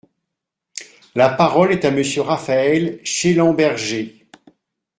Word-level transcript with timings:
La 1.13 1.29
parole 1.29 1.71
est 1.73 1.85
à 1.85 1.91
Monsieur 1.91 2.21
Raphaël 2.23 2.99
Schellenberger. 3.03 4.25